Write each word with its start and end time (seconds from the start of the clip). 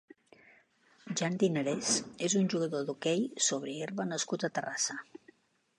Jan 1.19 1.35
Dinarés 1.43 1.91
és 2.29 2.37
un 2.41 2.49
jugador 2.55 2.87
d'hoquei 2.89 3.23
sobre 3.51 3.75
herba 3.83 4.11
nascut 4.15 4.49
a 4.49 4.53
Terrassa. 4.59 4.99